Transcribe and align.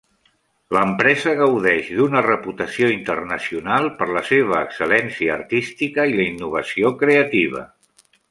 L'empresa 0.75 1.33
gaudeix 1.41 1.91
d'una 1.97 2.23
reputació 2.27 2.89
internacional 2.93 3.91
per 4.01 4.07
la 4.15 4.25
seva 4.31 4.57
excel·lència 4.69 5.35
artística 5.41 6.09
i 6.15 6.19
la 6.23 6.27
innovació 6.33 6.95
creativa. 7.05 7.63